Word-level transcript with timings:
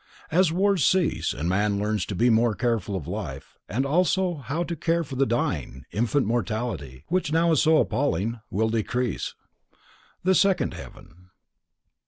As 0.31 0.51
wars 0.51 0.83
cease, 0.83 1.31
and 1.31 1.47
man 1.47 1.77
learns 1.77 2.07
to 2.07 2.15
be 2.15 2.31
more 2.31 2.55
careful 2.55 2.95
of 2.95 3.05
life, 3.07 3.55
and 3.69 3.85
also 3.85 4.37
how 4.37 4.63
to 4.63 4.75
care 4.75 5.03
for 5.03 5.15
the 5.15 5.27
dying, 5.27 5.85
infant 5.91 6.25
mortality, 6.25 7.03
which 7.09 7.31
now 7.31 7.51
is 7.51 7.61
so 7.61 7.77
appalling, 7.77 8.39
will 8.49 8.69
decrease. 8.69 9.35
_The 10.25 10.35
Second 10.35 10.73
Heaven. 10.73 11.29